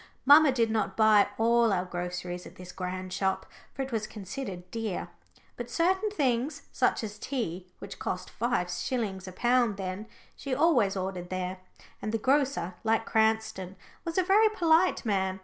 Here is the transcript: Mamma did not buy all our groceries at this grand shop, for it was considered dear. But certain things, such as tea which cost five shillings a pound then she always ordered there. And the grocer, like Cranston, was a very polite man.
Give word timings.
Mamma 0.25 0.51
did 0.51 0.71
not 0.71 0.97
buy 0.97 1.27
all 1.37 1.71
our 1.71 1.85
groceries 1.85 2.47
at 2.47 2.55
this 2.55 2.71
grand 2.71 3.13
shop, 3.13 3.45
for 3.75 3.83
it 3.83 3.91
was 3.91 4.07
considered 4.07 4.71
dear. 4.71 5.09
But 5.57 5.69
certain 5.69 6.09
things, 6.09 6.63
such 6.71 7.03
as 7.03 7.19
tea 7.19 7.67
which 7.77 7.99
cost 7.99 8.31
five 8.31 8.71
shillings 8.71 9.27
a 9.27 9.31
pound 9.31 9.77
then 9.77 10.07
she 10.35 10.55
always 10.55 10.97
ordered 10.97 11.29
there. 11.29 11.59
And 12.01 12.11
the 12.11 12.17
grocer, 12.17 12.73
like 12.83 13.05
Cranston, 13.05 13.75
was 14.03 14.17
a 14.17 14.23
very 14.23 14.49
polite 14.49 15.05
man. 15.05 15.39